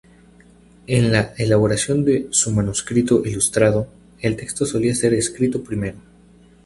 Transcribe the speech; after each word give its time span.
En 0.87 1.11
la 1.11 1.35
elaboración 1.37 2.03
de 2.05 2.27
un 2.47 2.55
manuscrito 2.55 3.23
ilustrado, 3.23 3.87
el 4.19 4.35
texto 4.35 4.65
solía 4.65 4.95
ser 4.95 5.13
escrito 5.13 5.63
primero. 5.63 5.97